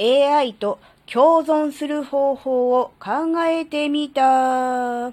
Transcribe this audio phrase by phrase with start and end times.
[0.00, 0.78] AI と
[1.12, 5.08] 共存する方法を考えてみた。
[5.08, 5.12] あ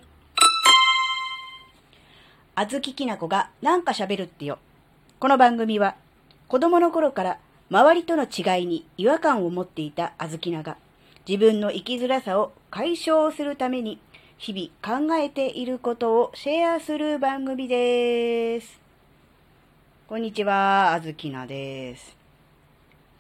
[2.70, 4.60] ずききなこがなんか喋るってよ。
[5.20, 5.96] この番組は
[6.48, 7.40] 子供の頃から
[7.72, 10.78] 周りとの違いに違和感を持っていたあずきなが
[11.28, 14.00] 自分の生きづらさを解消するために
[14.38, 18.80] 日々考えていることをシェアする番組です。
[20.08, 22.16] こんにちは、あずきなです。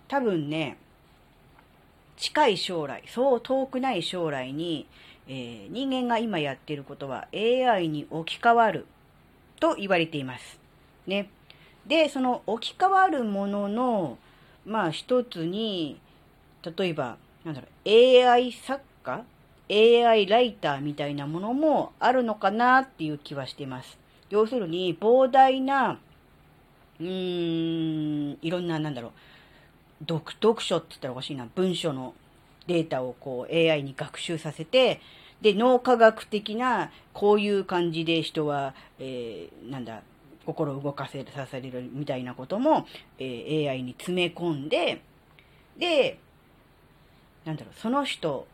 [0.07, 0.77] 多分ね、
[2.17, 4.87] 近い将来、そう遠くない将来に、
[5.27, 8.85] えー、人間が今やっていることは AI に置き換わる
[9.59, 10.59] と言われています。
[11.07, 11.29] ね。
[11.85, 14.17] で、その置き換わるものの、
[14.65, 15.99] まあ一つに、
[16.77, 19.23] 例えば、なんだろう、AI 作家
[19.69, 23.97] ?AI ライターみたいなものもあるのかなっていう気はしています。
[24.29, 25.99] 要するに、膨大な、
[26.99, 29.11] うーん、いろんな、なんだろう、
[30.07, 32.13] 読、読書って言ったらおかしいな、文書の
[32.67, 35.01] データをこう AI に学習させて、
[35.41, 40.01] で、脳科学的な、こういう感じで人は、えー、なんだ、
[40.45, 42.85] 心を動かせさせるみたいなことも、
[43.17, 45.01] えー、AI に詰め込んで、
[45.77, 46.19] で、
[47.43, 48.47] なんだろう、その人、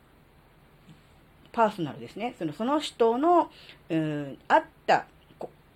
[1.51, 2.35] パーソナルですね。
[2.37, 3.51] その、その人の、
[3.89, 5.05] うん、あった、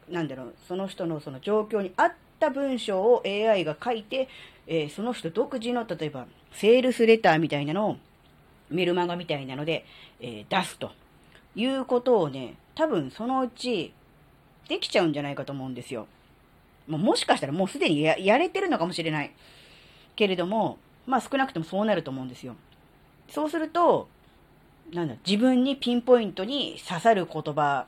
[0.09, 4.28] なんだろう、その人のその状況に合った文章を AI が書いて、
[4.68, 7.98] えー、その人独自の、例えば、セールスレターみたいなのを、
[8.70, 9.86] メルマガみたいなので、
[10.20, 10.92] えー、出すと
[11.56, 13.94] いうことをね、多分そのうち
[14.68, 16.08] できちゃうんじゃないかと思うんですよ。
[16.88, 19.32] ももしかしたらもうすでにやれてるのかもしれない。
[20.16, 22.56] けれども、まあ少なくともそうなると思うんですよ。
[23.30, 24.08] そうすると、
[24.94, 27.86] なんだ、自分にピンポイントに刺さる言葉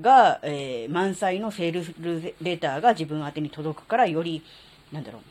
[0.00, 1.94] が、えー、満載のセールス
[2.42, 4.42] レターが自分宛に届くから、より、
[4.92, 5.22] なんだろう、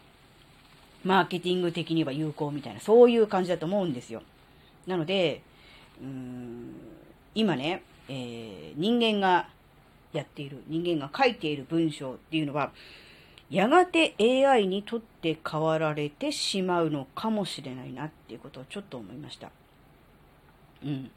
[1.08, 4.22] マーケティング的には有効みたいな、そういう感じだと思うんですよ。
[4.86, 5.42] なので、
[6.02, 6.74] うーん、
[7.34, 9.48] 今ね、えー、人間が
[10.12, 12.72] やっている、人間が書いている文章っていうのは、
[13.50, 19.50] やがて AI にとって変わられてしまうのかもしれないなっていうことをちょっと思いました。
[20.84, 21.10] うん。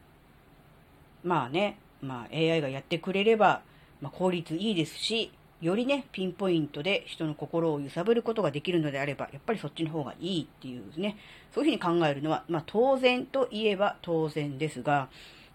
[1.24, 3.62] まあね、まあ AI がやってくれれば、
[4.00, 11.16] まあ、効率いいですし、よりね、ピンポイントで人の心を揺さぶることができるのであれば、やっぱりそっちの方がいいっていうね、
[11.54, 15.08] そういうふうに考えるのは、まあ当然といえば当然ですが、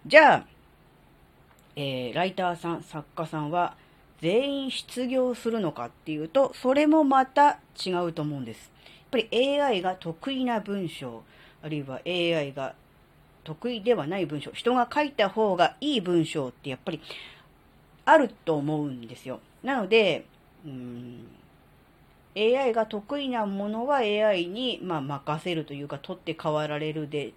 [0.06, 0.46] じゃあ、
[1.74, 3.76] えー、ライターさん、作家さんは
[4.20, 8.70] 全員失業するのかっていうと、それもまた違うと思うんです。
[9.12, 11.24] やっぱり AI が得意な文章、
[11.62, 12.74] あるいは AI が
[13.42, 17.00] 得意ではない文章、人が書いた方がいい文章ってやっぱり
[18.04, 19.40] あると思うんですよ。
[19.66, 20.24] なので、
[20.64, 21.26] うん、
[22.36, 27.32] AI が得意なものは AI に、まあ、任せるというか、取って代わられるで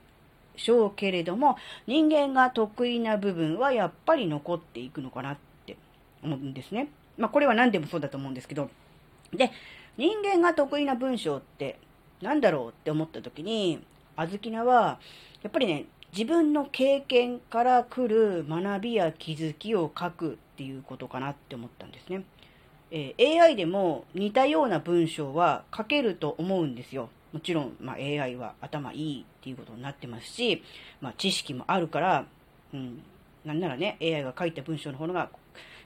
[0.56, 1.58] しょうけれども、
[1.88, 5.76] 人間が得意な部分はやっぱり残っていくのかなって
[6.22, 6.90] 思うんですね。
[7.18, 8.70] まあこれは何でもそうだと思うんですけど。
[9.34, 9.52] で、
[9.98, 11.80] 人間が得意な文章って
[12.22, 13.84] 何だろうって思った時に、
[14.16, 15.00] あずきなは、
[15.42, 22.24] やっぱりね、自分の経験から来る学びや気づきを書くっていうことかなって思ったんですね。
[22.92, 27.10] えー、AI でも似たような文章は書けると思うんですよ。
[27.32, 30.64] もちろん、まあ、AI は頭いいっていうことになってますし、
[31.00, 32.26] まあ、知識もあるから、
[32.74, 33.04] うん、
[33.46, 35.30] なんならね、AI が書いた文章の方が、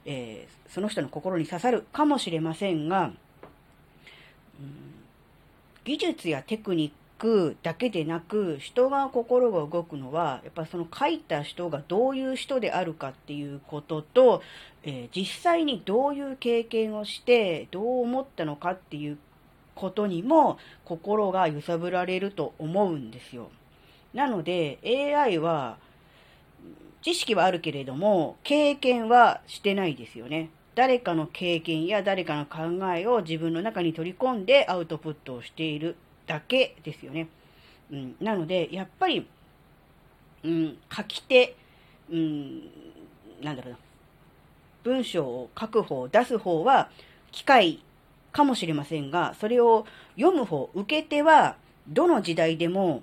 [0.06, 3.10] えー、その人の心に刺さるかもしれませんが、
[4.58, 4.72] うん、
[5.84, 14.42] 技術やテクニックだけでなく、人が心が動くのは、やっぱその書いた人がどういう人であるかっていうことと、
[14.82, 19.18] えー、実際にどういう経験をして、どう思ったのかっていう
[19.74, 23.50] ことにも心が揺さぶられると思うんですよ。
[24.12, 25.76] なので AI は
[27.02, 30.50] 知識はあるけれども経験はしてないですよね。
[30.74, 37.28] 誰かの経験や誰かの考えを自分の中に取り込んでアウトプットをしているだけですよね。
[37.90, 39.26] うん、なので、やっぱり、
[40.42, 41.56] うん、書き手、
[42.10, 42.62] うん、
[43.42, 43.78] なんだろうな、
[44.82, 46.90] 文章を書く方、出す方は、
[47.30, 47.82] 機械
[48.32, 49.86] かもしれませんが、それを
[50.16, 51.56] 読む方、受け手は、
[51.88, 53.02] どの時代でも、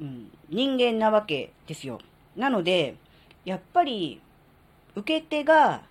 [0.00, 2.00] うん、人間なわけですよ。
[2.36, 2.96] なので、
[3.44, 4.20] やっぱり、
[4.94, 5.82] 受け手が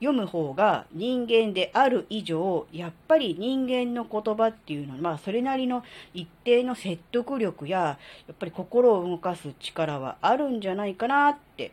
[0.00, 7.98] 読む方が人間である以上、やっぱり人間の言葉っていうのは、まあ、それなりの一定の説得力や、や
[8.32, 11.72] っぱり心を動かす力はあるんじゃないかなって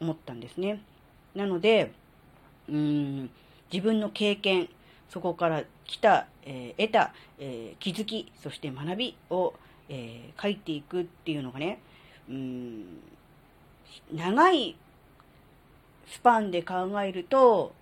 [0.00, 0.80] 思ったんですね。
[1.34, 1.92] なので、
[2.68, 3.30] うん、
[3.72, 4.68] 自分の経験、
[5.10, 9.52] そこから来た、えー、得た、えー、気づき、そして学びを、
[9.88, 11.80] えー、書いていくっていうのがね、
[12.28, 12.84] うん、
[14.12, 14.76] 長い
[16.06, 17.72] スパンで考えると、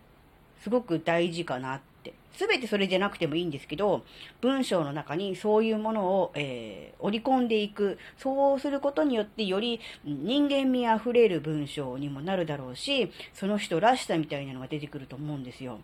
[0.63, 2.15] すごく大事かなって。
[2.33, 4.03] すべてそれじゃなくてもいいんですけど、
[4.41, 7.99] 文章の中にそういうものを、えー、織り込んでいく。
[8.17, 15.79] そうすることによってより人間味あふれる文章にもなるだろうし、その人らしさみたいなのが出てくると思うんですよ。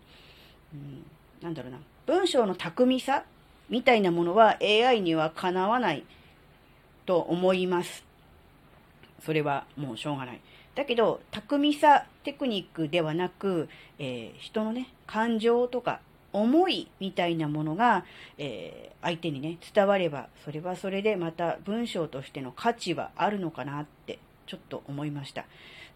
[0.73, 1.05] うん、
[1.41, 1.77] なんだろうな。
[2.07, 3.23] 文章の巧みさ
[3.69, 6.03] みたいなものは AI にはかなわない
[7.05, 8.03] と思います。
[9.23, 10.41] それはもうしょうがない。
[10.79, 13.67] だけど、巧みさ、テクニックではなく、
[13.97, 15.99] えー、人のね、感情とか
[16.31, 18.05] 思いみたいなものが、
[18.37, 25.43] えー、相手にね、伝われば、それはそれでまた文章としての価値はあるのかなって、ちょっと思いました。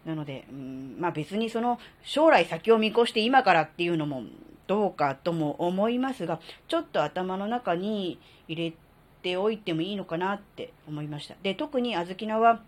[0.04, 4.24] なので、うん、まあ別にその将来先を見越して今からっていうのも
[4.66, 8.76] どうかとも思いますが、ちょっと頭の中に入れ
[9.22, 11.36] ておいてもいいのかなって思いました。
[11.42, 12.60] で、特にあずきなは、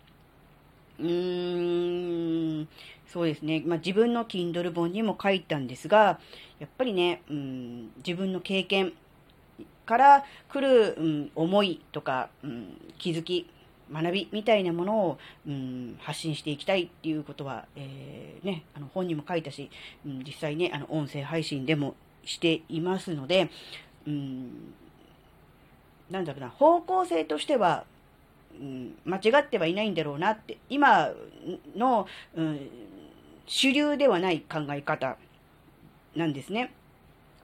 [0.98, 2.69] うーん、
[3.06, 3.62] そうですね。
[3.66, 6.19] まあ、自分の Kindle 本にも書いたんですが、
[6.58, 8.93] やっぱりね、うん、自分の経験
[9.84, 13.48] から来る、うん、思いとか、うん、気づき、
[13.93, 19.70] 学びみたいなものを、うん、発信していきたいっていうことは、えー、ね、あの本にも書いたし、
[20.04, 21.94] うん、実際ね、あの音声配信でも
[22.25, 23.49] していますので、
[24.06, 24.75] うん、
[26.10, 27.84] なんだろうな、方向性としては、
[29.04, 31.10] 間違ってはいないんだろうなって、今
[31.76, 32.68] の、うん、
[33.46, 35.16] 主流ではない考え方
[36.14, 36.72] なんですね。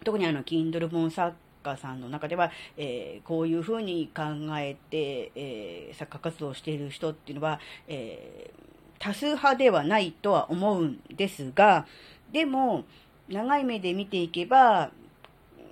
[0.05, 4.23] 特にあの、Kindle 本作家さんの中では、えー、こういうふうに考
[4.59, 8.61] えて、えー、作家活動をしている人っていうのは、えー、
[8.99, 11.87] 多数派ではないとは思うんですが、
[12.33, 12.85] でも、
[13.29, 14.91] 長い目で見ていけば、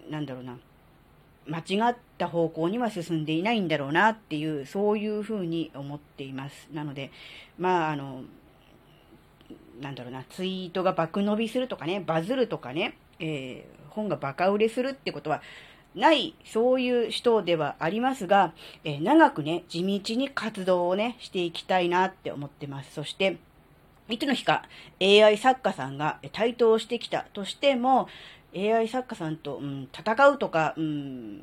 [0.09, 0.59] なんだろうな、
[1.47, 6.69] 間違ってった方向には進んでいないんだろうなっていう、そういうふうに思っています。
[6.73, 7.11] なので、
[7.59, 8.23] まあ、あの、
[9.81, 15.41] なんだろうな、ツイートが爆伸びするとかね、バズるとかね、えー、本がバカ売れするってことは
[15.95, 18.53] ない、そういう人ではありますが、
[18.85, 22.93] えー、長くね、地道に活動をね、していきたいなって思ってます。
[22.93, 23.39] そして、
[24.11, 24.65] いつの日か
[25.01, 28.09] AI 作家さんが台頭してきたとしても、
[28.55, 31.41] AI 作家さんと、うん、戦うとか、うん、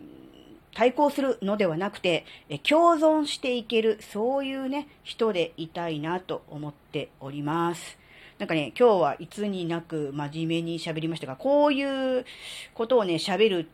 [0.74, 2.26] 対抗するのではなくて、
[2.68, 7.98] 共存していける、そういうね、人でいたいなと思っております。
[8.40, 12.26] なんかね、今日はいつになく真面目に喋りましたが、こういう
[12.74, 13.70] ことをね、喋る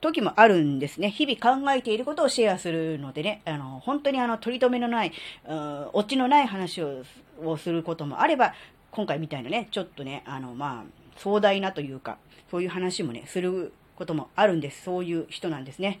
[0.00, 1.10] 時もあるんですね。
[1.10, 5.12] 日々考えていることをシェアするのでね、あの、本当にあの、取り留めのない、
[5.46, 7.04] うん、オチのない話を
[7.40, 8.54] をすることもあれば、
[8.90, 12.18] 今回みたいなね、ちょっとね、あの、まあ、壮大なというか、
[12.50, 14.82] そういう話もね、することもあるんです。
[14.84, 16.00] そういう人なんですね。